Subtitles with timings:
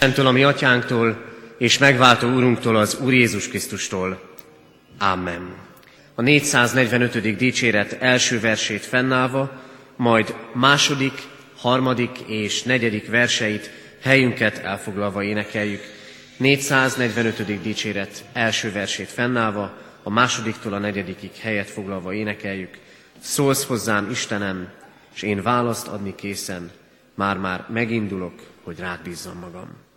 [0.00, 1.24] Istentől, a mi atyánktól,
[1.58, 4.20] és megváltó úrunktól, az Úr Jézus Krisztustól.
[4.98, 5.54] Amen.
[6.14, 7.36] A 445.
[7.36, 9.62] dicséret első versét fennállva,
[9.96, 11.12] majd második,
[11.56, 13.70] harmadik és negyedik verseit
[14.02, 15.82] helyünket elfoglalva énekeljük.
[16.36, 17.62] 445.
[17.62, 22.78] dicséret első versét fennállva, a másodiktól a negyedikig helyet foglalva énekeljük.
[23.18, 24.68] Szólsz hozzám, Istenem,
[25.14, 26.70] és én választ adni készen,
[27.14, 29.88] már-már megindulok, hogy rád bízzam magam.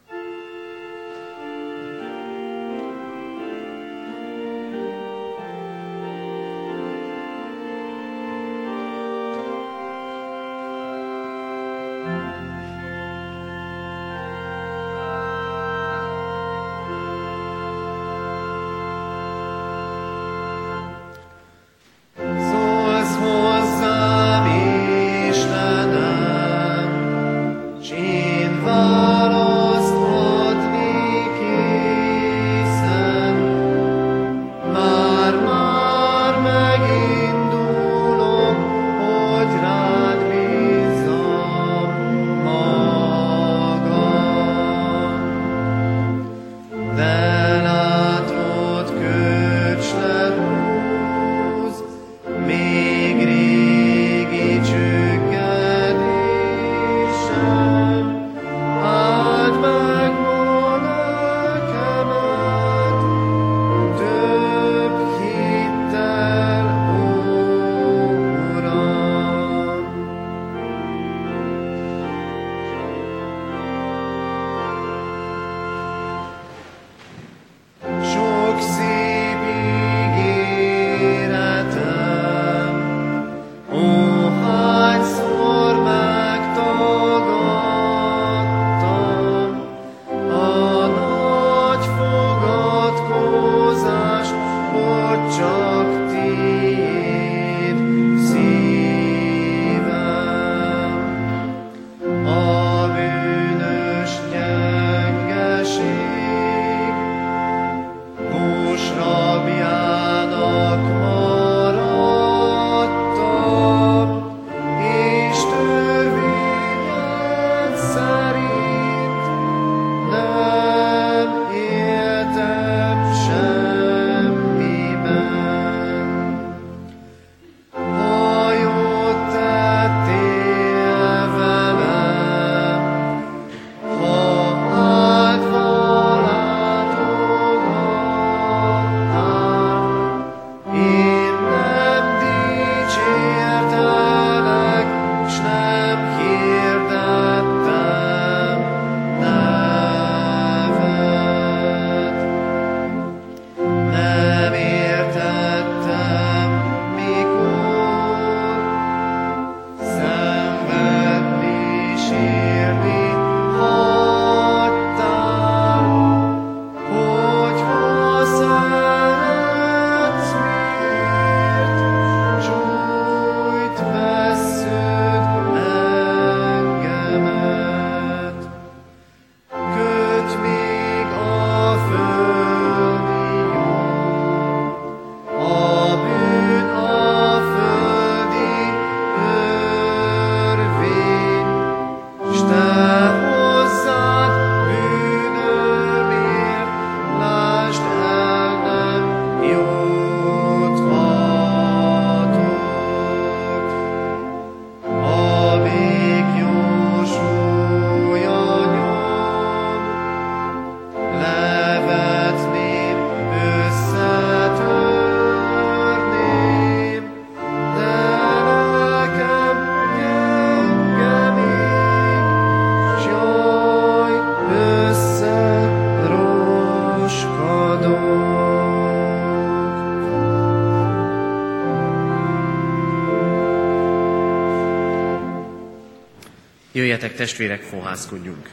[236.75, 238.50] Jöjjetek testvérek, fohászkodjunk.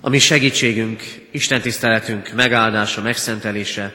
[0.00, 3.94] A mi segítségünk, Isten tiszteletünk megáldása, megszentelése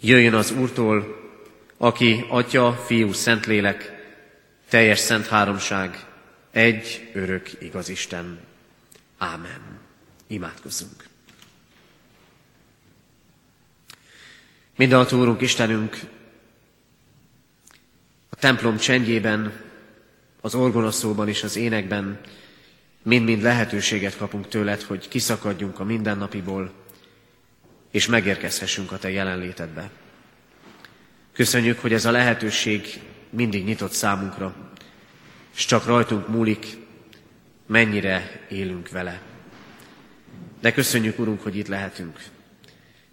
[0.00, 1.20] jöjjön az Úrtól,
[1.76, 3.92] aki Atya, Fiú, Szentlélek,
[4.68, 6.04] teljes szent háromság,
[6.50, 8.40] egy örök igaz Isten.
[9.18, 9.78] Ámen.
[10.26, 11.04] Imádkozzunk.
[14.76, 16.00] Mindenható Úrunk, Istenünk,
[18.40, 19.52] templom csendjében
[20.40, 22.20] az orgonaszóban és az énekben
[23.02, 26.72] mind-mind lehetőséget kapunk tőled, hogy kiszakadjunk a mindennapiból,
[27.90, 29.90] és megérkezhessünk a Te jelenlétedbe.
[31.32, 33.00] Köszönjük, hogy ez a lehetőség
[33.30, 34.54] mindig nyitott számunkra,
[35.54, 36.66] és csak rajtunk múlik,
[37.66, 39.20] mennyire élünk vele.
[40.60, 42.18] De köszönjük, Urunk, hogy itt lehetünk.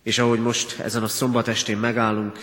[0.03, 2.39] És ahogy most ezen a szombat estén megállunk,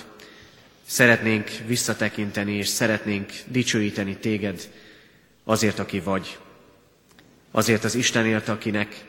[0.87, 4.69] szeretnénk visszatekinteni, és szeretnénk dicsőíteni téged
[5.45, 6.39] azért, aki vagy.
[7.51, 9.05] Azért az Istenért, akinek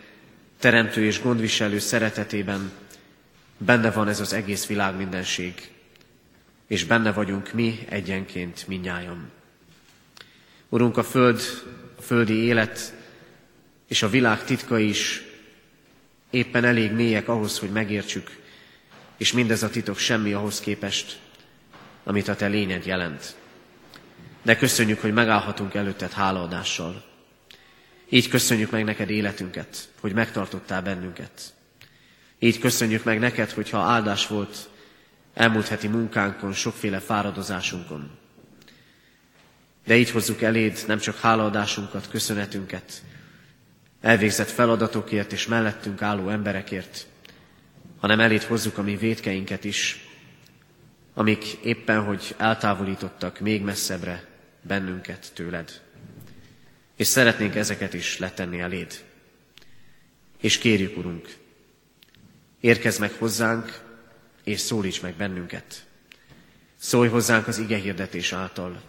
[0.59, 2.71] teremtő és gondviselő szeretetében
[3.57, 5.53] benne van ez az egész világ mindenség,
[6.67, 9.31] és benne vagyunk mi egyenként minnyáján.
[10.69, 11.41] Urunk, a föld,
[11.97, 12.93] a földi élet
[13.87, 15.23] és a világ titka is
[16.29, 18.37] éppen elég mélyek ahhoz, hogy megértsük,
[19.17, 21.19] és mindez a titok semmi ahhoz képest,
[22.05, 23.35] amit a te lényed jelent.
[24.41, 27.03] De köszönjük, hogy megállhatunk előtted hálaadással.
[28.09, 31.53] Így köszönjük meg neked életünket, hogy megtartottál bennünket.
[32.39, 34.69] Így köszönjük meg neked, hogyha áldás volt
[35.33, 38.11] elmúlt heti munkánkon, sokféle fáradozásunkon.
[39.85, 43.01] De így hozzuk eléd nem csak hálaadásunkat, köszönetünket,
[44.01, 47.07] elvégzett feladatokért és mellettünk álló emberekért,
[47.99, 50.04] hanem eléd hozzuk a mi védkeinket is,
[51.17, 54.25] amik éppen, hogy eltávolítottak még messzebbre
[54.61, 55.81] bennünket tőled.
[56.95, 59.03] És szeretnénk ezeket is letenni eléd.
[60.41, 61.35] És kérjük, Urunk,
[62.59, 63.81] érkezz meg hozzánk,
[64.43, 65.85] és szólíts meg bennünket.
[66.75, 68.81] Szólj hozzánk az ige hirdetés által,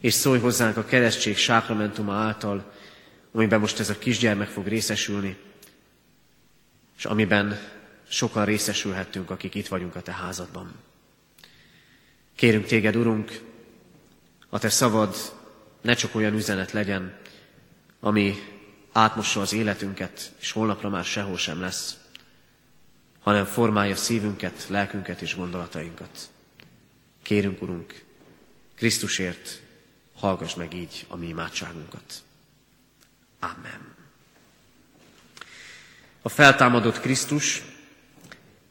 [0.00, 2.72] és szólj hozzánk a keresztség sákramentuma által,
[3.32, 5.36] amiben most ez a kisgyermek fog részesülni,
[6.96, 7.58] és amiben
[8.08, 10.74] sokan részesülhettünk, akik itt vagyunk a Te házadban.
[12.36, 13.40] Kérünk Téged, Urunk,
[14.48, 15.16] a Te szavad
[15.80, 17.16] ne csak olyan üzenet legyen,
[18.00, 18.34] ami
[18.92, 21.96] átmossa az életünket, és holnapra már sehol sem lesz,
[23.20, 26.28] hanem formálja szívünket, lelkünket és gondolatainkat.
[27.22, 28.04] Kérünk, Urunk,
[28.74, 29.62] Krisztusért
[30.16, 32.22] hallgass meg így a mi imádságunkat.
[33.40, 33.94] Amen.
[36.22, 37.62] A feltámadott Krisztus,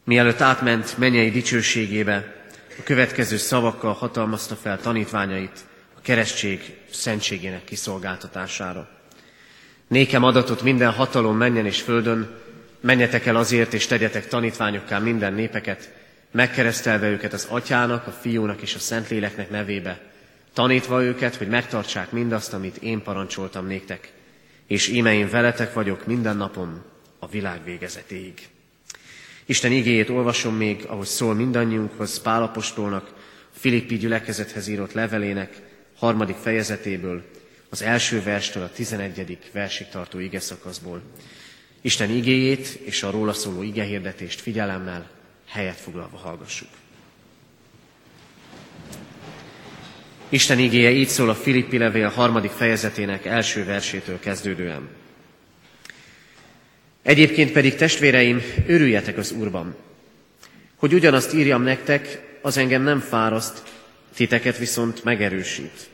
[0.03, 2.42] mielőtt átment mennyei dicsőségébe,
[2.79, 5.59] a következő szavakkal hatalmazta fel tanítványait
[5.97, 8.89] a keresztség szentségének kiszolgáltatására.
[9.87, 12.35] Nékem adatot minden hatalom menjen és földön,
[12.79, 15.93] menjetek el azért, és tegyetek tanítványokká minden népeket,
[16.31, 19.99] megkeresztelve őket az atyának, a fiúnak és a szentléleknek nevébe,
[20.53, 24.11] tanítva őket, hogy megtartsák mindazt, amit én parancsoltam néktek,
[24.67, 26.83] és íme én veletek vagyok minden napon
[27.19, 28.52] a világ végezetéig.
[29.45, 33.13] Isten igéjét olvasom még, ahogy szól mindannyiunkhoz, Pálapostolnak,
[33.51, 35.61] Filippi gyülekezethez írott levelének
[35.95, 37.23] harmadik fejezetéből,
[37.69, 41.01] az első verstől a tizenegyedik versig tartó ige szakaszból.
[41.81, 45.09] Isten igéjét és a róla szóló igehirdetést figyelemmel
[45.47, 46.69] helyet foglalva hallgassuk.
[50.29, 54.89] Isten igéje így szól a Filippi levél harmadik fejezetének első versétől kezdődően.
[57.03, 59.75] Egyébként pedig testvéreim, örüljetek az Úrban.
[60.75, 63.63] Hogy ugyanazt írjam nektek, az engem nem fáraszt,
[64.15, 65.89] titeket viszont megerősít.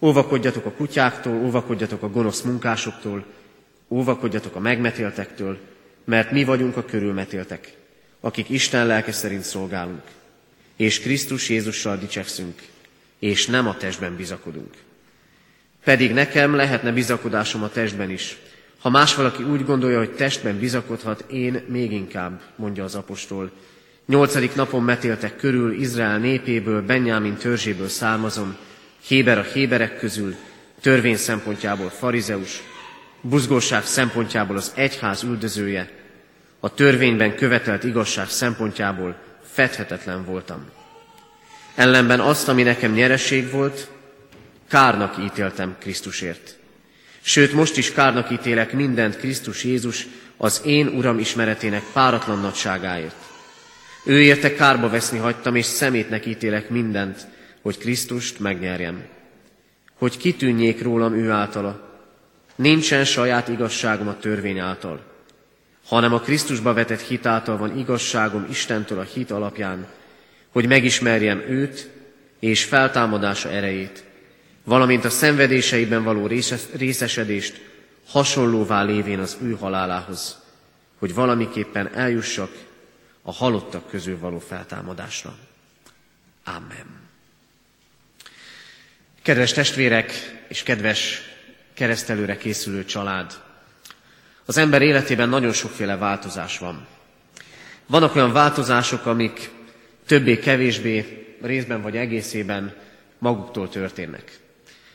[0.00, 3.24] Óvakodjatok a kutyáktól, óvakodjatok a gonosz munkásoktól,
[3.88, 5.58] óvakodjatok a megmetéltektől,
[6.04, 7.72] mert mi vagyunk a körülmetéltek,
[8.20, 10.02] akik Isten lelke szerint szolgálunk,
[10.76, 12.62] és Krisztus Jézussal dicsekszünk,
[13.18, 14.74] és nem a testben bizakodunk.
[15.84, 18.36] Pedig nekem lehetne bizakodásom a testben is.
[18.80, 23.50] Ha más valaki úgy gondolja, hogy testben bizakodhat, én még inkább, mondja az apostol.
[24.06, 28.56] Nyolcadik napon metéltek körül Izrael népéből, Benjámin törzséből származom,
[29.06, 30.34] Héber a héberek közül,
[30.80, 32.62] törvény szempontjából farizeus,
[33.20, 35.90] buzgóság szempontjából az egyház üldözője,
[36.60, 39.16] a törvényben követelt igazság szempontjából
[39.52, 40.70] fedhetetlen voltam.
[41.74, 43.90] Ellenben azt, ami nekem nyereség volt,
[44.68, 46.57] kárnak ítéltem Krisztusért.
[47.28, 50.06] Sőt, most is kárnak ítélek mindent Krisztus Jézus
[50.36, 53.14] az én Uram ismeretének páratlan nagyságáért.
[54.04, 57.26] Ő érte kárba veszni hagytam, és szemétnek ítélek mindent,
[57.62, 59.04] hogy Krisztust megnyerjem.
[59.98, 62.00] Hogy kitűnjék rólam ő általa.
[62.54, 65.04] Nincsen saját igazságom a törvény által,
[65.86, 69.86] hanem a Krisztusba vetett hit által van igazságom Istentől a hit alapján,
[70.52, 71.90] hogy megismerjem őt
[72.40, 74.04] és feltámadása erejét,
[74.68, 76.26] valamint a szenvedéseiben való
[76.72, 77.60] részesedést
[78.06, 80.38] hasonlóvá lévén az ő halálához,
[80.98, 82.50] hogy valamiképpen eljussak
[83.22, 85.36] a halottak közül való feltámadásra.
[86.44, 86.86] Amen.
[89.22, 90.12] Kedves testvérek,
[90.48, 91.22] és kedves
[91.74, 93.32] keresztelőre készülő család.
[94.44, 96.86] Az ember életében nagyon sokféle változás van.
[97.86, 99.50] Vannak olyan változások, amik
[100.06, 102.76] többé-kevésbé részben vagy egészében
[103.18, 104.46] maguktól történnek.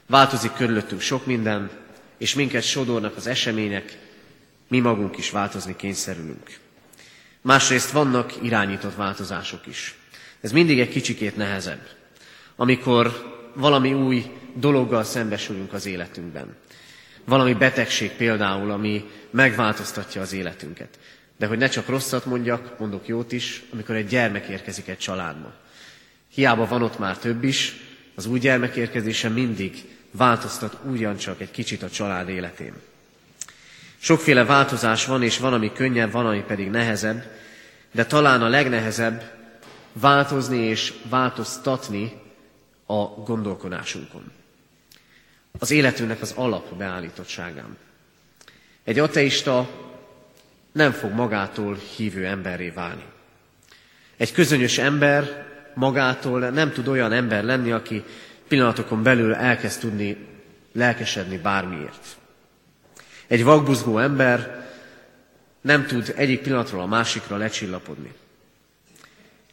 [0.07, 1.69] Változik körülöttünk sok minden,
[2.17, 3.97] és minket sodornak az események,
[4.67, 6.59] mi magunk is változni kényszerülünk.
[7.41, 9.95] Másrészt vannak irányított változások is.
[10.41, 11.87] Ez mindig egy kicsikét nehezebb,
[12.55, 16.55] amikor valami új dologgal szembesülünk az életünkben.
[17.25, 20.99] Valami betegség például, ami megváltoztatja az életünket.
[21.37, 25.53] De hogy ne csak rosszat mondjak, mondok jót is, amikor egy gyermek érkezik egy családba.
[26.33, 27.75] Hiába van ott már több is,
[28.15, 32.73] az új gyermek érkezése mindig változtat ugyancsak egy kicsit a család életén.
[33.97, 37.23] Sokféle változás van, és van, ami könnyebb, van, ami pedig nehezebb,
[37.91, 39.31] de talán a legnehezebb
[39.93, 42.21] változni és változtatni
[42.85, 44.31] a gondolkodásunkon.
[45.59, 47.77] Az életünknek az alap beállítottságán.
[48.83, 49.69] Egy ateista
[50.71, 53.03] nem fog magától hívő emberré válni.
[54.17, 58.03] Egy közönyös ember magától nem tud olyan ember lenni, aki
[58.47, 60.17] pillanatokon belül elkezd tudni
[60.73, 62.17] lelkesedni bármiért.
[63.27, 64.67] Egy vakbuzgó ember
[65.61, 68.11] nem tud egyik pillanatról a másikra lecsillapodni.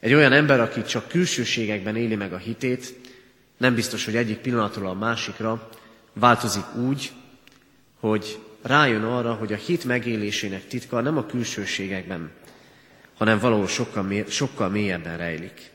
[0.01, 2.95] Egy olyan ember, aki csak külsőségekben éli meg a hitét,
[3.57, 5.69] nem biztos, hogy egyik pillanatról a másikra
[6.13, 7.13] változik úgy,
[8.01, 12.31] hogy rájön arra, hogy a hit megélésének titka nem a külsőségekben,
[13.17, 15.71] hanem valahol sokkal, mély, sokkal mélyebben rejlik.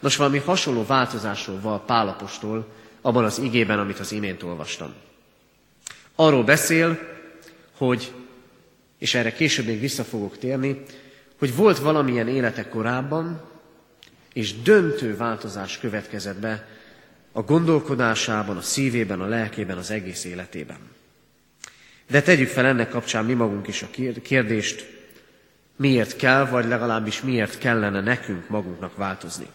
[0.00, 2.68] Nos, valami hasonló változásról van Pálapostól
[3.00, 4.92] abban az igében, amit az imént olvastam.
[6.14, 6.98] Arról beszél,
[7.76, 8.12] hogy,
[8.98, 10.82] és erre később még vissza fogok térni,
[11.38, 13.40] hogy volt valamilyen élete korábban,
[14.32, 16.68] és döntő változás következett be
[17.32, 20.78] a gondolkodásában, a szívében, a lelkében, az egész életében.
[22.10, 23.88] De tegyük fel ennek kapcsán mi magunk is a
[24.22, 24.96] kérdést,
[25.76, 29.46] miért kell, vagy legalábbis miért kellene nekünk magunknak változni.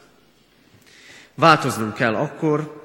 [1.36, 2.82] Változnunk kell akkor,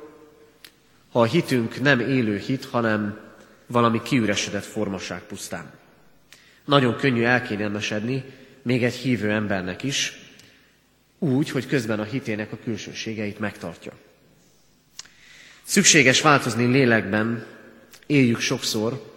[1.11, 3.21] ha a hitünk nem élő hit, hanem
[3.67, 5.73] valami kiüresedett formaság pusztán.
[6.65, 8.25] Nagyon könnyű elkényelmesedni,
[8.63, 10.19] még egy hívő embernek is,
[11.19, 13.93] úgy, hogy közben a hitének a külsőségeit megtartja.
[15.63, 17.47] Szükséges változni lélekben,
[18.07, 19.17] éljük sokszor,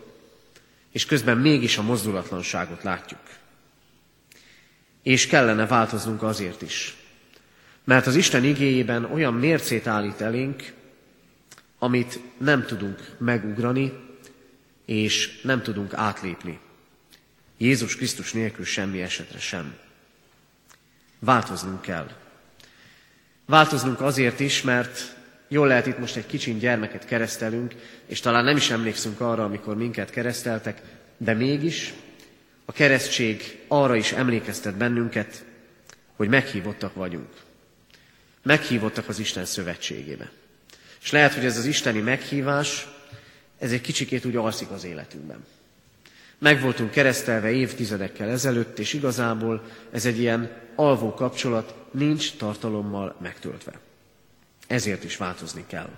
[0.91, 3.19] és közben mégis a mozdulatlanságot látjuk.
[5.03, 6.95] És kellene változnunk azért is,
[7.91, 10.74] mert az Isten igéjében olyan mércét állít elénk,
[11.79, 13.93] amit nem tudunk megugrani,
[14.86, 16.60] és nem tudunk átlépni.
[17.57, 19.75] Jézus Krisztus nélkül semmi esetre sem.
[21.19, 22.10] Változnunk kell.
[23.45, 25.15] Változnunk azért is, mert
[25.48, 27.74] jól lehet itt most egy kicsin gyermeket keresztelünk,
[28.05, 30.81] és talán nem is emlékszünk arra, amikor minket kereszteltek,
[31.17, 31.93] de mégis
[32.65, 35.45] a keresztség arra is emlékeztet bennünket,
[36.15, 37.40] hogy meghívottak vagyunk.
[38.43, 40.31] Meghívottak az Isten szövetségébe.
[41.01, 42.88] És lehet, hogy ez az isteni meghívás,
[43.60, 45.45] ez egy kicsikét úgy alszik az életünkben.
[46.38, 53.79] Meg voltunk keresztelve évtizedekkel ezelőtt, és igazából ez egy ilyen alvó kapcsolat, nincs tartalommal megtöltve.
[54.67, 55.89] Ezért is változni kell.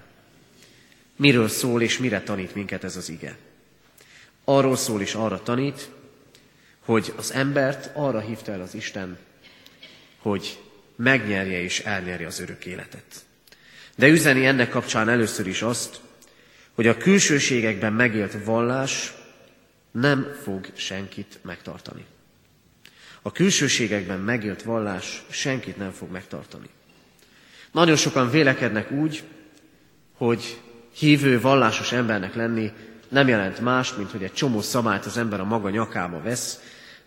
[1.15, 3.38] Miről szól és mire tanít minket ez az ige?
[4.43, 5.89] Arról szól és arra tanít,
[6.79, 9.17] hogy az embert arra hívta el az Isten,
[10.17, 10.62] hogy
[10.95, 13.25] megnyerje és elnyerje az örök életet.
[13.95, 16.00] De üzeni ennek kapcsán először is azt,
[16.73, 19.13] hogy a külsőségekben megélt vallás
[19.91, 22.05] nem fog senkit megtartani.
[23.21, 26.69] A külsőségekben megélt vallás senkit nem fog megtartani.
[27.71, 29.23] Nagyon sokan vélekednek úgy,
[30.13, 30.62] hogy
[30.93, 32.71] hívő, vallásos embernek lenni
[33.07, 36.59] nem jelent más, mint hogy egy csomó szabályt az ember a maga nyakába vesz,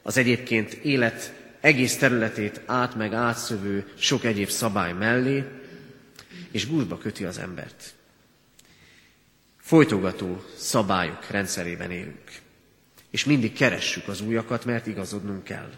[0.03, 1.33] az egyébként élet
[1.67, 5.45] egész területét át meg átszövő sok egyéb szabály mellé,
[6.51, 7.95] és gúzsba köti az embert.
[9.57, 12.33] Folytogató szabályok rendszerében élünk,
[13.11, 15.71] és mindig keressük az újakat, mert igazodnunk kell.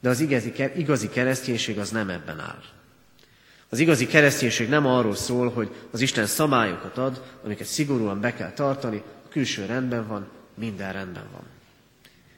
[0.00, 2.62] De az igazi, igazi kereszténység az nem ebben áll.
[3.68, 8.52] Az igazi kereszténység nem arról szól, hogy az Isten szabályokat ad, amiket szigorúan be kell
[8.52, 11.59] tartani, a külső rendben van, minden rendben van.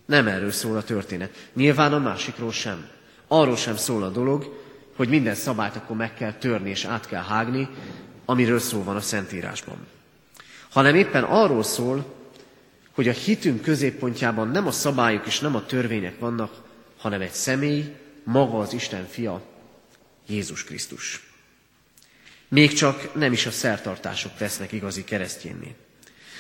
[0.06, 1.48] Nem erről szól a történet.
[1.52, 2.88] Nyilván a másikról sem.
[3.28, 4.60] Arról sem szól a dolog,
[4.96, 7.68] hogy minden szabályt akkor meg kell törni és át kell hágni,
[8.24, 9.86] amiről szó van a Szentírásban.
[10.70, 12.14] Hanem éppen arról szól,
[12.92, 16.52] hogy a hitünk középpontjában nem a szabályok és nem a törvények vannak,
[16.98, 19.42] hanem egy személy, maga az Isten fia,
[20.26, 21.30] Jézus Krisztus.
[22.48, 25.74] Még csak nem is a szertartások tesznek igazi keresztjénné.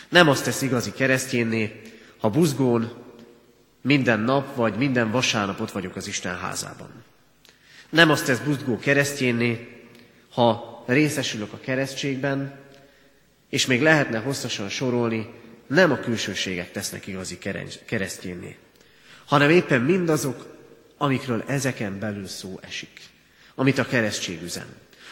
[0.08, 1.82] Nem azt tesz igazi keresztjénné,
[2.18, 2.92] ha buzgón
[3.82, 6.90] minden nap vagy minden vasárnap ott vagyok az Isten házában.
[7.90, 9.82] Nem azt tesz buzgó keresztjénné,
[10.30, 12.60] ha részesülök a keresztségben,
[13.48, 15.30] és még lehetne hosszasan sorolni,
[15.66, 17.38] nem a külsőségek tesznek igazi
[17.86, 18.56] keresztjénné,
[19.24, 20.46] hanem éppen mindazok,
[20.96, 23.00] amikről ezeken belül szó esik,
[23.54, 24.66] amit a keresztség üzen,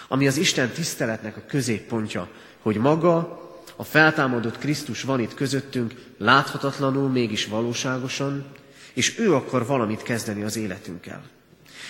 [0.09, 3.40] ami az Isten tiszteletnek a középpontja, hogy maga,
[3.81, 8.45] a feltámadott Krisztus van itt közöttünk, láthatatlanul, mégis valóságosan,
[8.93, 11.23] és ő akar valamit kezdeni az életünkkel.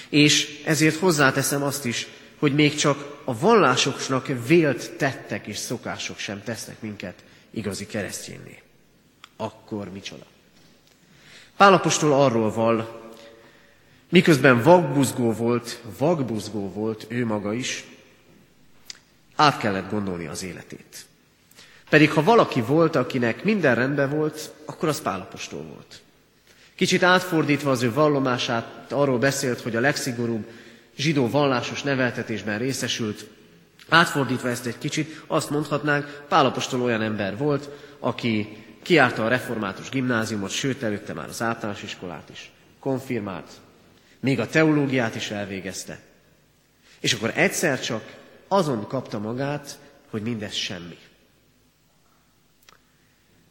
[0.09, 2.07] És ezért hozzáteszem azt is,
[2.39, 8.63] hogy még csak a vallásoknak vélt tettek és szokások sem tesznek minket igazi keresztjénné.
[9.37, 10.27] Akkor micsoda?
[11.57, 13.11] Pálapostól arról val,
[14.09, 17.85] miközben vagbuzgó volt, vagbuzgó volt ő maga is,
[19.37, 21.09] át kellett gondolni az életét.
[21.91, 26.01] Pedig ha valaki volt, akinek minden rendben volt, akkor az Pálapostól volt.
[26.75, 30.47] Kicsit átfordítva az ő vallomását, arról beszélt, hogy a legszigorúbb
[30.97, 33.27] zsidó vallásos neveltetésben részesült.
[33.89, 37.69] Átfordítva ezt egy kicsit, azt mondhatnánk, Pálapostól olyan ember volt,
[37.99, 43.51] aki kiárta a református gimnáziumot, sőt előtte már az általános iskolát is, konfirmált,
[44.21, 45.99] még a teológiát is elvégezte.
[47.01, 48.17] És akkor egyszer csak
[48.49, 49.79] azon kapta magát,
[50.11, 50.99] hogy mindez semmi.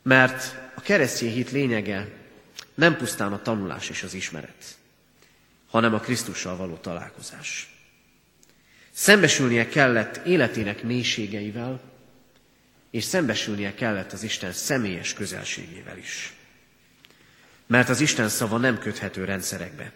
[0.02, 2.08] Mert a keresztény hit lényege
[2.74, 4.78] nem pusztán a tanulás és az ismeret
[5.70, 7.74] hanem a Krisztussal való találkozás.
[8.92, 11.82] Szembesülnie kellett életének mélységeivel,
[12.92, 16.34] és szembesülnie kellett az Isten személyes közelségével is.
[17.68, 19.92] Mert az Isten szava nem köthető rendszerekbe,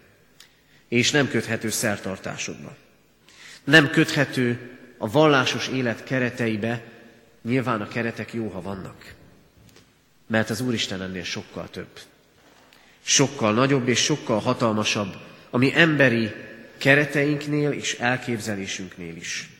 [0.88, 2.76] és nem köthető szertartásokba.
[3.64, 6.82] Nem köthető a vallásos élet kereteibe,
[7.42, 9.14] nyilván a keretek jó, ha vannak.
[10.26, 12.00] Mert az Úristen ennél sokkal több.
[13.02, 15.16] Sokkal nagyobb és sokkal hatalmasabb
[15.50, 16.32] a mi emberi
[16.76, 19.50] kereteinknél és elképzelésünknél is.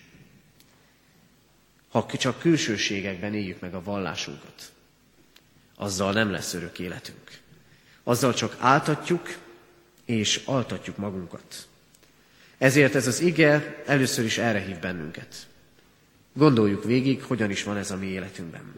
[1.90, 4.72] Ha csak külsőségekben éljük meg a vallásunkat,
[5.76, 7.38] azzal nem lesz örök életünk.
[8.02, 9.36] Azzal csak áltatjuk
[10.04, 11.68] és altatjuk magunkat.
[12.58, 15.46] Ezért ez az ige először is erre hív bennünket.
[16.32, 18.74] Gondoljuk végig, hogyan is van ez a mi életünkben.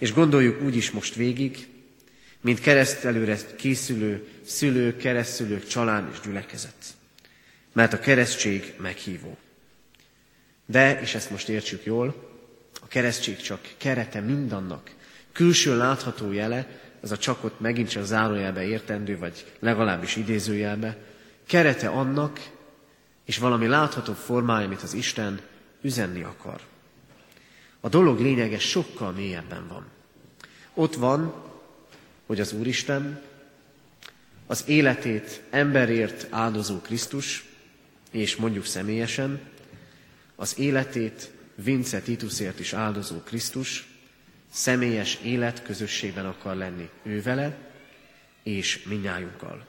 [0.00, 1.68] És gondoljuk úgy is most végig,
[2.40, 6.84] mint keresztelőre készülő szülők, keresztülők, család és gyülekezet.
[7.72, 9.36] Mert a keresztség meghívó.
[10.66, 12.30] De, és ezt most értsük jól,
[12.80, 14.90] a keresztség csak kerete mindannak,
[15.32, 16.66] külső látható jele,
[17.00, 20.96] az a csakot megint csak zárójelbe értendő, vagy legalábbis idézőjelbe,
[21.46, 22.50] kerete annak,
[23.24, 25.40] és valami látható formája, amit az Isten
[25.82, 26.60] üzenni akar.
[27.80, 29.86] A dolog lényege sokkal mélyebben van.
[30.74, 31.34] Ott van,
[32.26, 33.22] hogy az Úristen
[34.46, 37.44] az életét emberért áldozó Krisztus,
[38.10, 39.40] és mondjuk személyesen,
[40.36, 43.88] az életét Vince Titusért is áldozó Krisztus
[44.50, 47.56] személyes élet közösségben akar lenni ővele
[48.42, 49.66] és minnyájunkkal.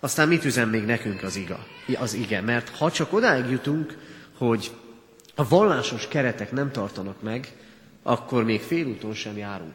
[0.00, 1.66] Aztán mit üzen még nekünk az, iga,
[1.98, 2.40] az ige?
[2.40, 3.98] Mert ha csak odáig jutunk,
[4.36, 4.70] hogy
[5.38, 7.52] a vallásos keretek nem tartanak meg,
[8.02, 9.74] akkor még félúton sem járunk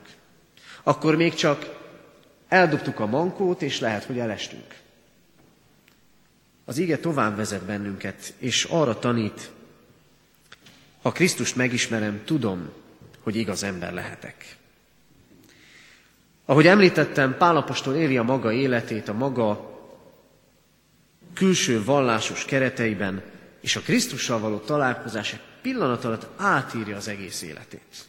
[0.84, 1.82] akkor még csak
[2.47, 4.76] eldobtuk a mankót, és lehet, hogy elestünk.
[6.65, 9.52] Az ige tovább vezet bennünket, és arra tanít,
[11.02, 12.69] ha Krisztust megismerem, tudom,
[13.19, 14.58] hogy igaz ember lehetek.
[16.45, 19.71] Ahogy említettem, Pálapostól éli a maga életét, a maga
[21.34, 23.23] külső vallásos kereteiben,
[23.60, 28.06] és a Krisztussal való találkozás pillanat alatt átírja az egész életét.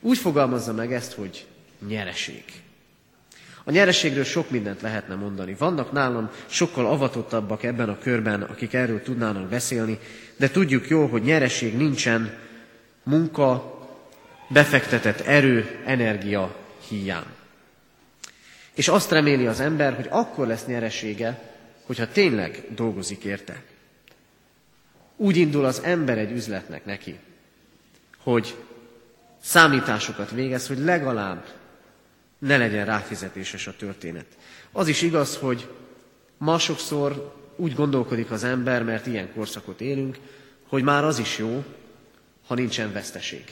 [0.00, 1.46] Úgy fogalmazza meg ezt, hogy
[1.88, 2.44] nyereség.
[3.64, 5.54] A nyereségről sok mindent lehetne mondani.
[5.58, 9.98] Vannak nálam sokkal avatottabbak ebben a körben, akik erről tudnának beszélni,
[10.36, 12.38] de tudjuk jó, hogy nyereség nincsen
[13.02, 13.78] munka,
[14.48, 16.56] befektetett erő, energia
[16.88, 17.26] hiány.
[18.74, 21.42] És azt reméli az ember, hogy akkor lesz nyeresége,
[21.86, 23.62] hogyha tényleg dolgozik érte.
[25.22, 27.18] Úgy indul az ember egy üzletnek neki,
[28.18, 28.56] hogy
[29.42, 31.46] számításokat végez, hogy legalább
[32.38, 34.26] ne legyen ráfizetéses a történet.
[34.72, 35.68] Az is igaz, hogy
[36.38, 40.18] ma sokszor úgy gondolkodik az ember, mert ilyen korszakot élünk,
[40.68, 41.64] hogy már az is jó,
[42.46, 43.44] ha nincsen veszteség.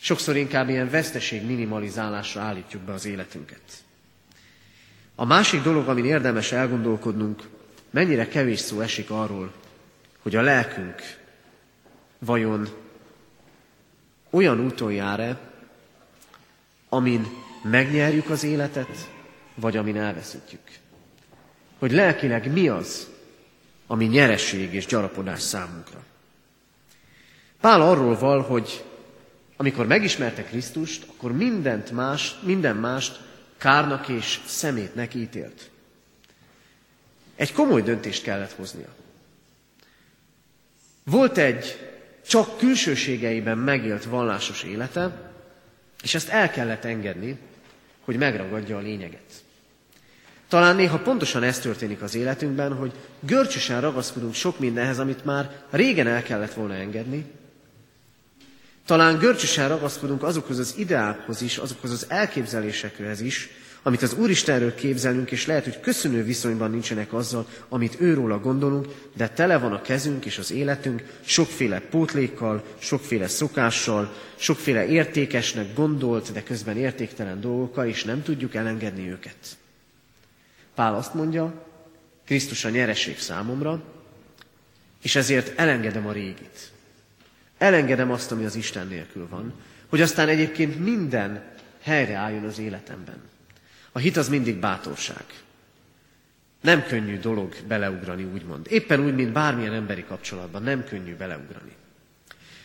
[0.00, 3.62] Sokszor inkább ilyen veszteség minimalizálásra állítjuk be az életünket.
[5.14, 7.42] A másik dolog, amin érdemes elgondolkodnunk,
[7.90, 9.52] mennyire kevés szó esik arról,
[10.26, 11.02] hogy a lelkünk
[12.18, 12.68] vajon
[14.30, 15.38] olyan úton jár-e,
[16.88, 17.26] amin
[17.62, 19.10] megnyerjük az életet,
[19.54, 20.60] vagy amin elveszítjük.
[21.78, 23.08] Hogy lelkileg mi az,
[23.86, 26.04] ami nyereség és gyarapodás számunkra.
[27.60, 28.84] Pál arról val, hogy
[29.56, 33.20] amikor megismerte Krisztust, akkor mindent más, minden mást
[33.56, 35.70] kárnak és szemétnek ítélt.
[37.36, 39.04] Egy komoly döntést kellett hoznia.
[41.10, 41.90] Volt egy
[42.26, 45.30] csak külsőségeiben megélt vallásos élete,
[46.02, 47.38] és ezt el kellett engedni,
[48.00, 49.44] hogy megragadja a lényeget.
[50.48, 56.06] Talán néha pontosan ez történik az életünkben, hogy görcsösen ragaszkodunk sok mindenhez, amit már régen
[56.06, 57.24] el kellett volna engedni.
[58.86, 63.48] Talán görcsösen ragaszkodunk azokhoz az ideákhoz is, azokhoz az elképzelésekhez is,
[63.86, 69.28] amit az Úristenről képzelünk, és lehet, hogy köszönő viszonyban nincsenek azzal, amit őróla gondolunk, de
[69.28, 76.42] tele van a kezünk és az életünk sokféle pótlékkal, sokféle szokással, sokféle értékesnek gondolt, de
[76.42, 79.36] közben értéktelen dolgokkal, és nem tudjuk elengedni őket.
[80.74, 81.66] Pál azt mondja,
[82.24, 83.82] Krisztus a nyereség számomra,
[85.02, 86.70] és ezért elengedem a régit.
[87.58, 89.52] Elengedem azt, ami az Isten nélkül van,
[89.88, 91.42] hogy aztán egyébként minden
[91.82, 93.34] helyreálljon az életemben.
[93.96, 95.24] A hit az mindig bátorság.
[96.60, 98.66] Nem könnyű dolog beleugrani, úgymond.
[98.70, 101.72] Éppen úgy, mint bármilyen emberi kapcsolatban, nem könnyű beleugrani.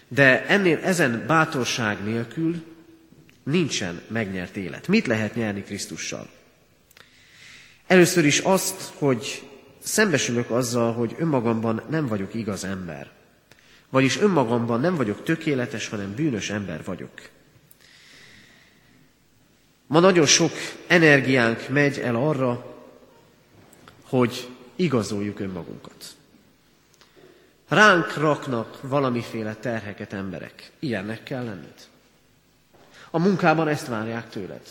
[0.08, 2.63] De ennél ezen bátorság nélkül
[3.44, 4.88] nincsen megnyert élet.
[4.88, 6.30] Mit lehet nyerni Krisztussal?
[7.88, 9.48] Először is azt, hogy
[9.80, 13.10] szembesülök azzal, hogy önmagamban nem vagyok igaz ember.
[13.89, 17.12] Vagyis önmagamban nem vagyok tökéletes, hanem bűnös ember vagyok.
[19.91, 20.51] Ma nagyon sok
[20.88, 22.75] energiánk megy el arra,
[24.04, 26.06] hogy igazoljuk önmagunkat.
[27.67, 30.71] Ránk raknak valamiféle terheket emberek.
[30.80, 31.88] Ilyennek kell lenned.
[33.10, 34.62] A munkában ezt várják tőled.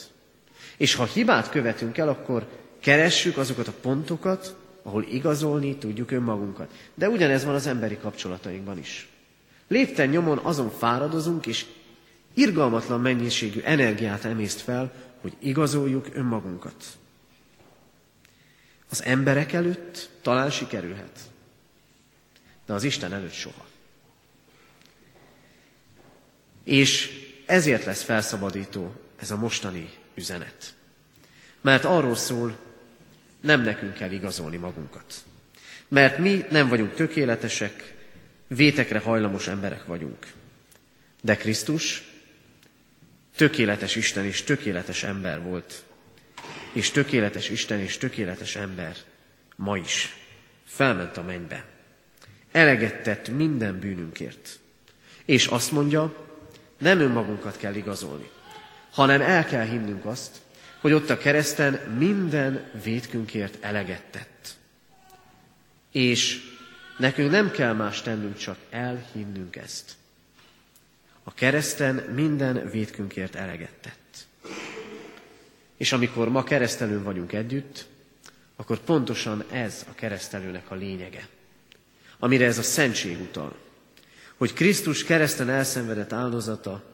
[0.77, 2.47] És ha hibát követünk el, akkor
[2.79, 6.71] keressük azokat a pontokat, ahol igazolni tudjuk önmagunkat.
[6.95, 9.09] De ugyanez van az emberi kapcsolatainkban is.
[9.69, 11.67] Lépten nyomon azon fáradozunk, és
[12.35, 16.85] irgalmatlan mennyiségű energiát emészt fel, hogy igazoljuk önmagunkat.
[18.91, 21.19] Az emberek előtt talán sikerülhet,
[22.67, 23.67] de az Isten előtt soha.
[26.65, 27.11] És
[27.47, 30.75] ezért lesz felszabadító ez a mostani üzenet.
[31.61, 32.57] Mert arról szól,
[33.41, 35.15] nem nekünk kell igazolni magunkat.
[35.89, 37.95] Mert mi nem vagyunk tökéletesek,
[38.47, 40.27] vétekre hajlamos emberek vagyunk.
[41.23, 42.10] De Krisztus
[43.41, 45.83] tökéletes Isten és tökéletes ember volt.
[46.73, 48.97] És tökéletes Isten és tökéletes ember
[49.57, 50.17] ma is.
[50.65, 51.65] Felment a mennybe.
[52.53, 54.59] Eleget tett minden bűnünkért.
[55.25, 56.27] És azt mondja,
[56.79, 58.31] nem önmagunkat kell igazolni,
[58.91, 60.37] hanem el kell hinnünk azt,
[60.81, 64.55] hogy ott a kereszten minden védkünkért eleget tett.
[65.93, 66.41] És
[66.99, 69.99] nekünk nem kell más tennünk, csak elhinnünk ezt.
[71.23, 74.27] A kereszten minden védkünkért eleget tett.
[75.77, 77.87] És amikor ma keresztelőn vagyunk együtt,
[78.57, 81.29] akkor pontosan ez a keresztelőnek a lényege,
[82.19, 83.57] amire ez a szentség utal.
[84.37, 86.85] Hogy Krisztus kereszten elszenvedett áldozata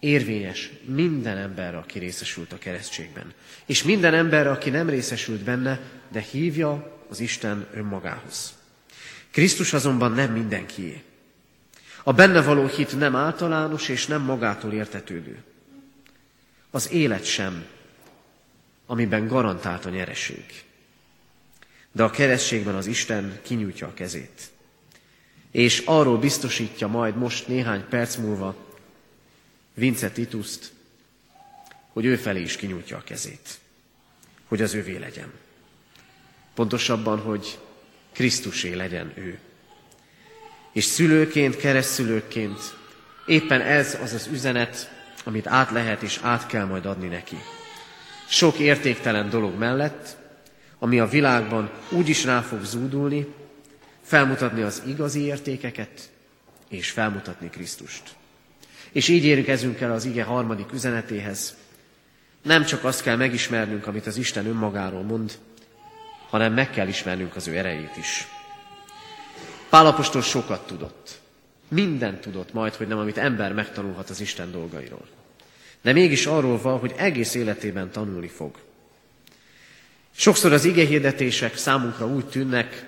[0.00, 3.32] érvényes minden emberre, aki részesült a keresztségben.
[3.66, 8.54] És minden emberre, aki nem részesült benne, de hívja az Isten önmagához.
[9.30, 11.02] Krisztus azonban nem mindenkié.
[12.06, 15.42] A benne való hit nem általános és nem magától értetődő.
[16.70, 17.66] Az élet sem,
[18.86, 20.64] amiben garantált a nyereség.
[21.92, 24.50] De a keresztségben az Isten kinyújtja a kezét.
[25.50, 28.56] És arról biztosítja majd most néhány perc múlva
[29.74, 30.72] Vince Tituszt,
[31.92, 33.58] hogy ő felé is kinyújtja a kezét,
[34.48, 35.32] hogy az ővé legyen.
[36.54, 37.58] Pontosabban, hogy
[38.12, 39.38] Krisztusé legyen ő.
[40.74, 42.60] És szülőként, keresztülőként
[43.26, 44.90] éppen ez az az üzenet,
[45.24, 47.36] amit át lehet és át kell majd adni neki.
[48.28, 50.16] Sok értéktelen dolog mellett,
[50.78, 53.26] ami a világban úgy is rá fog zúdulni,
[54.02, 56.10] felmutatni az igazi értékeket,
[56.68, 58.02] és felmutatni Krisztust.
[58.92, 61.56] És így érkezünk el az ige harmadik üzenetéhez.
[62.42, 65.38] Nem csak azt kell megismernünk, amit az Isten önmagáról mond,
[66.30, 68.26] hanem meg kell ismernünk az ő erejét is.
[69.74, 71.18] Pálapostól sokat tudott.
[71.68, 75.06] Mindent tudott majd, hogy nem, amit ember megtanulhat az Isten dolgairól.
[75.82, 78.58] De mégis arról van, hogy egész életében tanulni fog.
[80.10, 82.86] Sokszor az igehirdetések számunkra úgy tűnnek,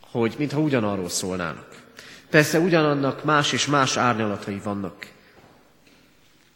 [0.00, 1.82] hogy mintha ugyanarról szólnának.
[2.30, 5.06] Persze ugyanannak más és más árnyalatai vannak.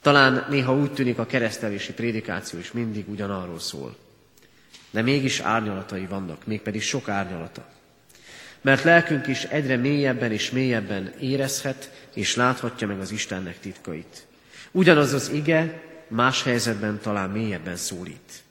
[0.03, 3.97] Talán néha úgy tűnik a keresztelési prédikáció is mindig ugyanarról szól.
[4.91, 7.77] De mégis árnyalatai vannak, mégpedig sok árnyalata.
[8.69, 14.27] Mert lelkünk is egyre mélyebben és mélyebben érezhet és láthatja meg az Istennek titkait.
[14.71, 18.43] Ugyanaz az ige más helyzetben talán mélyebben szólít.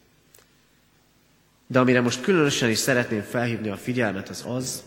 [1.67, 4.83] De amire most különösen is szeretném felhívni a figyelmet, az az,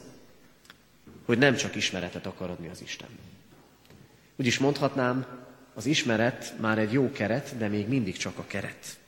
[1.25, 3.09] hogy nem csak ismeretet akar adni az Isten.
[4.37, 5.27] Úgy is mondhatnám,
[5.75, 8.99] az ismeret már egy jó keret, de még mindig csak a keret.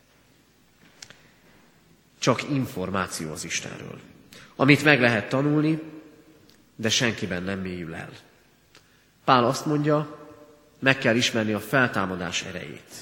[2.18, 4.00] Csak információ az Istenről.
[4.56, 6.00] Amit meg lehet tanulni,
[6.76, 8.10] de senkiben nem mélyül el.
[9.24, 10.18] Pál azt mondja,
[10.78, 12.92] meg kell ismerni a feltámadás erejét.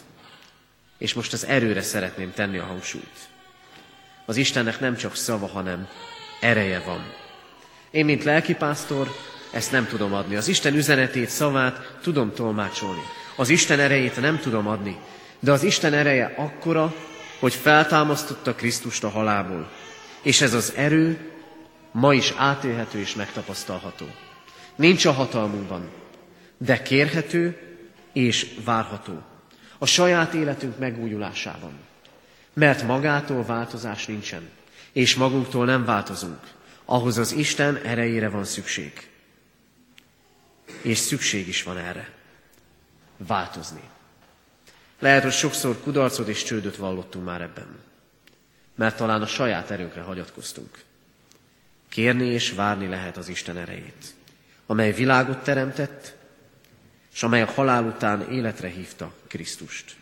[0.98, 3.28] És most az erőre szeretném tenni a hangsúlyt.
[4.26, 5.88] Az Istennek nem csak szava, hanem
[6.40, 7.12] ereje van.
[7.90, 9.08] Én, mint lelkipásztor,
[9.52, 10.36] ezt nem tudom adni.
[10.36, 13.02] Az Isten üzenetét, szavát tudom tolmácsolni.
[13.36, 15.00] Az Isten erejét nem tudom adni.
[15.40, 16.94] De az Isten ereje akkora,
[17.38, 19.70] hogy feltámasztotta Krisztust a halából.
[20.22, 21.30] És ez az erő
[21.90, 24.06] ma is átélhető és megtapasztalható.
[24.76, 25.90] Nincs a hatalmunkban,
[26.58, 27.58] de kérhető
[28.12, 29.22] és várható.
[29.78, 31.72] A saját életünk megújulásában.
[32.52, 34.48] Mert magától változás nincsen,
[34.92, 36.40] és magunktól nem változunk.
[36.84, 39.08] Ahhoz az Isten erejére van szükség.
[40.82, 42.12] És szükség is van erre.
[43.16, 43.82] Változni.
[44.98, 47.78] Lehet, hogy sokszor kudarcot és csődöt vallottunk már ebben.
[48.74, 50.78] Mert talán a saját erőnkre hagyatkoztunk.
[51.90, 54.14] Kérni és várni lehet az Isten erejét,
[54.66, 56.16] amely világot teremtett,
[57.12, 59.96] és amely a halál után életre hívta Krisztust.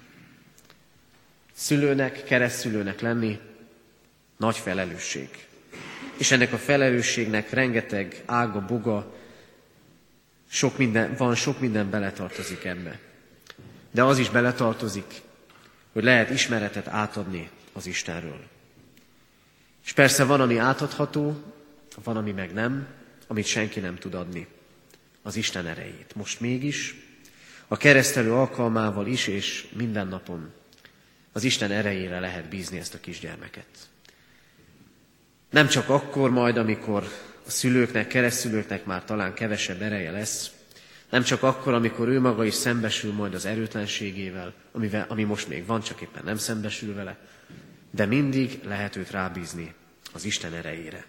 [1.53, 3.39] Szülőnek, keresztülőnek lenni
[4.37, 5.29] nagy felelősség.
[6.17, 9.15] És ennek a felelősségnek rengeteg ága, boga,
[10.51, 12.99] sok minden, van, sok minden beletartozik ebbe.
[13.91, 15.23] De az is beletartozik,
[15.93, 18.41] hogy lehet ismeretet átadni az Istenről.
[19.85, 21.43] És persze van, ami átadható,
[22.05, 22.87] van, ami meg nem,
[23.27, 24.47] amit senki nem tud adni.
[25.23, 26.15] Az Isten erejét.
[26.15, 26.95] Most mégis
[27.69, 30.53] a keresztelő alkalmával is és minden napon
[31.33, 33.67] az Isten erejére lehet bízni ezt a kisgyermeket.
[35.51, 37.03] Nem csak akkor majd, amikor
[37.47, 40.51] a szülőknek, keresztülőknek már talán kevesebb ereje lesz,
[41.11, 45.67] nem csak akkor, amikor ő maga is szembesül majd az erőtlenségével, amivel, ami most még
[45.67, 47.19] van, csak éppen nem szembesül vele,
[47.91, 49.75] de mindig lehet őt rábízni
[50.13, 51.05] az Isten erejére.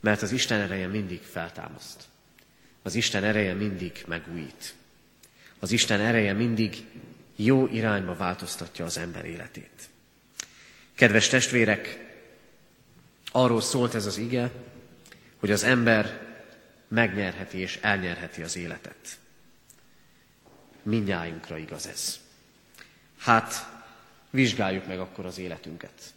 [0.00, 2.02] Mert az Isten ereje mindig feltámaszt.
[2.82, 4.74] Az Isten ereje mindig megújít.
[5.58, 6.84] Az Isten ereje mindig
[7.36, 9.88] jó irányba változtatja az ember életét.
[10.94, 12.08] Kedves testvérek,
[13.32, 14.50] arról szólt ez az ige,
[15.36, 16.28] hogy az ember
[16.88, 19.18] megnyerheti és elnyerheti az életet.
[20.82, 22.20] Mindnyájunkra igaz ez.
[23.18, 23.68] Hát,
[24.30, 26.14] vizsgáljuk meg akkor az életünket.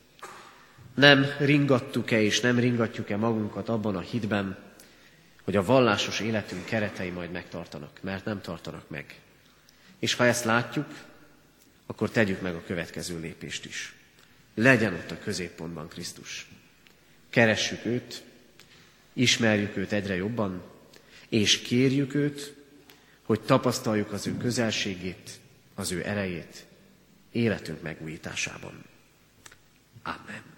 [0.94, 4.58] Nem ringattuk-e és nem ringatjuk-e magunkat abban a hitben,
[5.44, 9.20] hogy a vallásos életünk keretei majd megtartanak, mert nem tartanak meg.
[10.00, 10.88] És ha ezt látjuk,
[11.86, 13.94] akkor tegyük meg a következő lépést is.
[14.56, 16.48] Legyen ott a középpontban Krisztus.
[17.30, 18.24] Keressük őt,
[19.14, 20.62] ismerjük őt egyre jobban,
[21.30, 22.54] és kérjük őt,
[23.24, 25.30] hogy tapasztaljuk az ő közelségét,
[25.76, 26.66] az ő erejét
[27.32, 28.84] életünk megújításában.
[30.04, 30.53] Amen.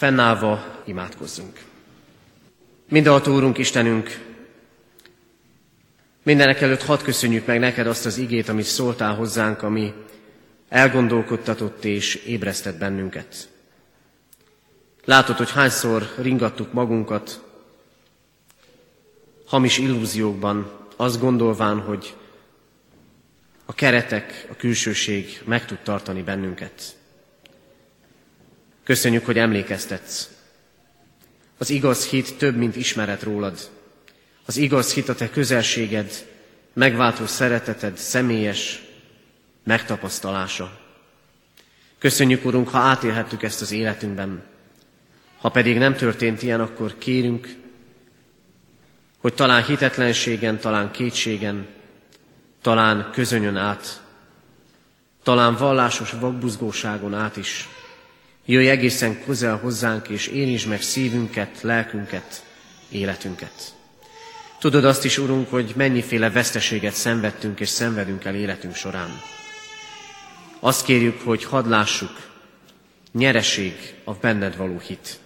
[0.00, 1.60] Fennállva imádkozzunk.
[2.88, 4.24] Mindenható Úrunk Istenünk,
[6.22, 9.92] mindenek előtt hadd köszönjük meg neked azt az igét, amit szóltál hozzánk, ami
[10.68, 13.48] elgondolkodtatott és ébresztett bennünket.
[15.04, 17.44] Látod, hogy hányszor ringattuk magunkat
[19.46, 22.16] hamis illúziókban, azt gondolván, hogy
[23.64, 26.98] a keretek, a külsőség meg tud tartani bennünket.
[28.84, 30.28] Köszönjük, hogy emlékeztetsz.
[31.58, 33.58] Az igaz hit több, mint ismeret rólad.
[34.44, 36.26] Az igaz hit a te közelséged,
[36.72, 38.82] megváltó szereteted, személyes
[39.64, 40.78] megtapasztalása.
[41.98, 44.42] Köszönjük, Urunk, ha átélhettük ezt az életünkben.
[45.38, 47.48] Ha pedig nem történt ilyen, akkor kérünk,
[49.18, 51.66] hogy talán hitetlenségen, talán kétségen,
[52.62, 54.02] talán közönyön át,
[55.22, 57.68] talán vallásos vakbuzgóságon át is
[58.44, 62.44] Jöjj egészen közel hozzánk, és érintsd meg szívünket, lelkünket,
[62.88, 63.74] életünket.
[64.58, 69.20] Tudod azt is, Urunk, hogy mennyiféle veszteséget szenvedtünk és szenvedünk el életünk során.
[70.60, 72.30] Azt kérjük, hogy hadd lássuk,
[73.12, 75.18] nyereség a benned való hit.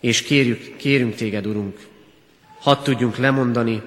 [0.00, 1.86] és kérjük, kérünk téged, Urunk,
[2.58, 3.82] hadd tudjunk lemondani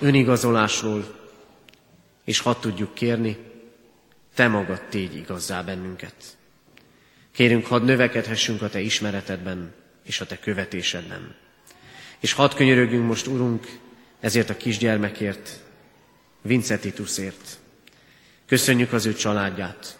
[0.00, 1.14] önigazolásról,
[2.24, 3.36] és hadd tudjuk kérni,
[4.34, 6.14] te magad tégy igazzá bennünket.
[7.38, 9.72] Kérünk, hadd növekedhessünk a te ismeretedben
[10.04, 11.34] és a te követésedben.
[12.18, 13.66] És hadd könyörögjünk most, Urunk,
[14.20, 15.62] ezért a kisgyermekért,
[16.42, 17.58] Vincetitusért.
[18.46, 19.98] Köszönjük az ő családját,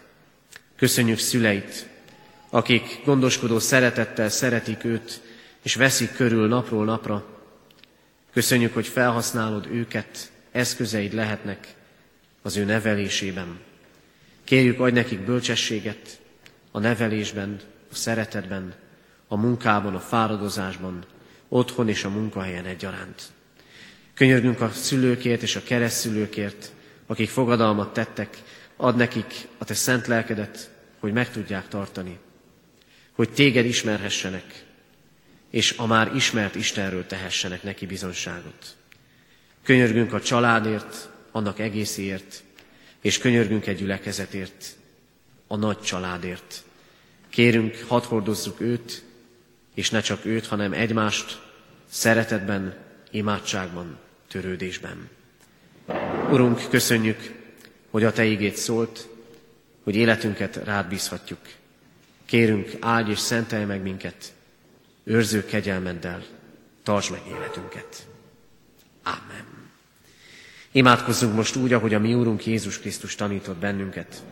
[0.75, 1.87] köszönjük szüleit,
[2.49, 5.21] akik gondoskodó szeretettel szeretik őt,
[5.61, 7.41] és veszik körül napról napra.
[8.33, 11.75] Köszönjük, hogy felhasználod őket, eszközeid lehetnek
[12.41, 13.59] az ő nevelésében.
[14.43, 16.18] Kérjük, adj nekik bölcsességet
[16.71, 17.59] a nevelésben,
[17.91, 18.73] a szeretetben,
[19.27, 21.05] a munkában, a fáradozásban,
[21.47, 23.23] otthon és a munkahelyen egyaránt.
[24.13, 26.71] Könyörgünk a szülőkért és a keresztszülőkért,
[27.07, 28.37] akik fogadalmat tettek,
[28.75, 32.19] ad nekik a te szent lelkedet, hogy meg tudják tartani,
[33.11, 34.65] hogy téged ismerhessenek,
[35.49, 38.75] és a már ismert Istenről tehessenek neki bizonságot.
[39.63, 42.43] Könyörgünk a családért, annak egészért,
[43.01, 44.77] és könyörgünk egy gyülekezetért,
[45.51, 46.63] a nagy családért.
[47.29, 49.03] Kérünk, hadd hordozzuk őt,
[49.73, 51.41] és ne csak őt, hanem egymást
[51.89, 52.77] szeretetben,
[53.11, 55.09] imádságban, törődésben.
[56.31, 57.35] Urunk, köszönjük,
[57.89, 59.07] hogy a Te ígét szólt,
[59.83, 61.39] hogy életünket rád bízhatjuk.
[62.25, 64.33] Kérünk, áldj és szentelj meg minket,
[65.03, 66.23] őrző kegyelmeddel,
[66.83, 68.07] tartsd meg életünket.
[69.03, 69.45] Amen.
[70.71, 74.23] Imádkozzunk most úgy, ahogy a mi Úrunk Jézus Krisztus tanított bennünket.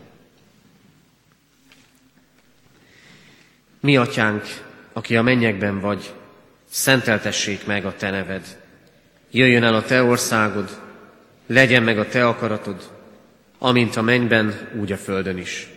[3.79, 4.43] Mi, Atyánk,
[4.93, 6.13] aki a mennyekben vagy,
[6.69, 8.57] szenteltessék meg a Te neved.
[9.31, 10.81] Jöjjön el a Te országod,
[11.47, 12.89] legyen meg a Te akaratod,
[13.57, 15.67] amint a mennyben, úgy a földön is.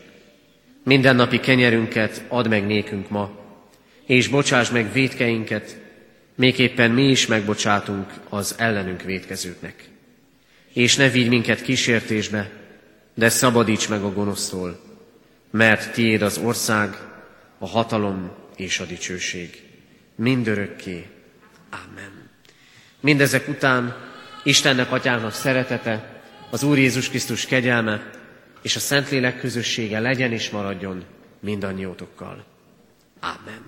[0.84, 3.30] Mindennapi kenyerünket add meg nékünk ma,
[4.06, 5.76] és bocsáss meg védkeinket,
[6.36, 9.88] éppen mi is megbocsátunk az ellenünk védkezőknek.
[10.72, 12.50] És ne vigy minket kísértésbe,
[13.14, 14.80] de szabadíts meg a gonosztól,
[15.50, 16.96] mert tiéd az ország,
[17.62, 19.62] a hatalom és a dicsőség.
[20.14, 21.07] Mindörökké.
[21.70, 22.31] Amen.
[23.01, 23.96] Mindezek után
[24.42, 28.11] Istennek Atyának szeretete, az Úr Jézus Krisztus kegyelme
[28.62, 31.05] és a Szentlélek közössége legyen és maradjon
[31.40, 32.44] mindannyiótokkal.
[33.20, 33.62] Amen.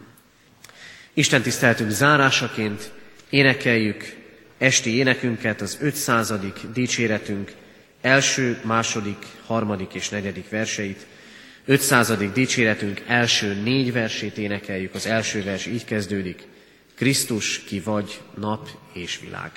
[1.12, 2.92] Isten tiszteltünk zárásaként
[3.30, 4.16] énekeljük
[4.58, 6.32] esti énekünket, az 500.
[6.72, 7.52] dicséretünk
[8.00, 11.06] első, második, harmadik és negyedik verseit.
[11.64, 12.32] 500.
[12.32, 16.42] dicséretünk első négy versét énekeljük, az első vers így kezdődik.
[16.94, 19.50] Krisztus, ki vagy, nap és világ.